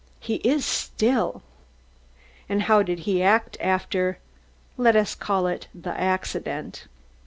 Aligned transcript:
"He 0.19 0.37
is 0.37 0.65
still." 0.65 1.43
"And 2.49 2.63
how 2.63 2.81
did 2.81 3.01
he 3.01 3.21
act 3.21 3.55
after 3.61 4.17
the 4.75 4.81
let 4.81 4.95
us 4.95 5.13
call 5.13 5.45
it 5.45 5.67
the 5.75 5.91
accident?" 5.91 6.87